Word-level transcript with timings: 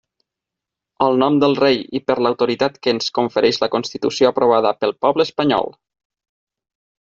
En 1.07 1.19
nom 1.23 1.35
del 1.43 1.53
rei 1.59 1.77
i 1.99 2.01
per 2.07 2.15
l'autoritat 2.27 2.81
que 2.87 2.95
ens 2.97 3.13
confereix 3.19 3.61
la 3.67 3.71
Constitució 3.77 4.33
aprovada 4.35 4.75
pel 4.83 4.99
poble 5.07 5.31
espanyol. 5.33 5.73